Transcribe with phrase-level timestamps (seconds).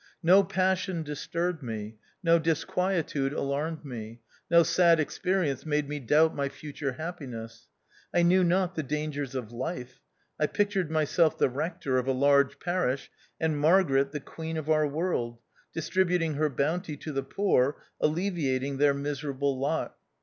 [0.23, 6.49] No passion disturbed me; no disquietude alarmed me; no sad experience made me doubt my
[6.49, 7.67] future happi ness.
[8.11, 10.01] I knew not the dangers of life.
[10.39, 14.87] I pictured myself the rector of a large parish, and Margaret the queen of our
[14.87, 15.37] world,
[15.71, 19.95] dis tributing her bounty to the poor, alleviat ing their miserable lot.